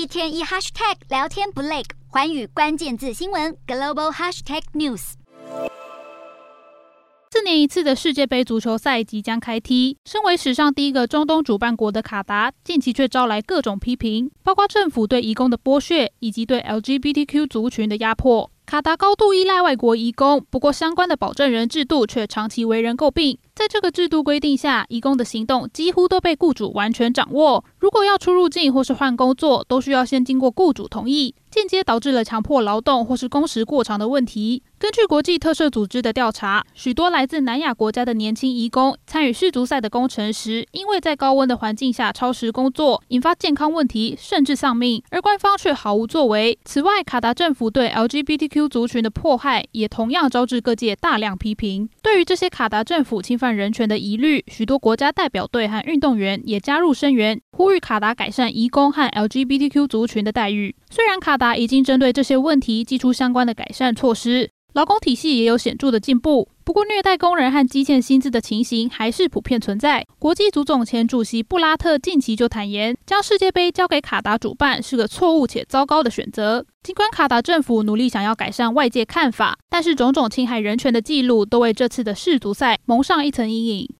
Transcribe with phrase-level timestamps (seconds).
[0.00, 5.12] 一天一 hashtag 聊天不累，环宇关键字新闻 global hashtag news。
[7.30, 18.50] 四年一次的世界杯足球赛即将开踢，身为史上第一个中东主办国的卡达，近期却招来各种批评，包括政府对移工的剥削，以及对 LGBTQ 族群的压迫。
[18.64, 23.36] 卡达高度依赖外国移工，不过相关的保证人制度却长期为人诟病。
[23.60, 27.62] 在这个制度规定下，移工的行动几乎都被雇主完全掌握。
[27.78, 34.62] 如果要出入境或是换工作，都需要先经过雇主同意，间接导致了强迫劳动或是工时过长的问题。
[34.78, 46.58] 根据国际特赦组织的调查，许多来自南亚国家的年轻移工参与世足赛的工程时，因为在高温的环境下超时工作，引发健康问题，甚至丧命，而官方却毫无作为。
[46.64, 51.86] 此外，卡达政府对 LGBTQ 族群的迫害也同样招致各界大量批评。
[52.00, 60.74] 对于这些卡达政府侵犯人权的疑虑，许多国家代表队和运动员也加入声援，呼吁卡达改善移工和 LGBTQ 族群的待遇。
[60.90, 64.50] 虽然卡达已经针对这些问题寄出相关的改善措施。
[64.72, 70.06] 劳工体系也有显著的进步，不过虐待工人和积欠薪资的情形还是普遍存在。
[70.18, 76.64] 国际足总前主席布拉特近期就坦言，将世界杯交给卡达主办是个错误且糟糕的选择。
[76.82, 83.88] 尽管卡达政府努力想要改善外界看法，但是种种侵害人权的记录都为这次的世足赛蒙上一层阴影。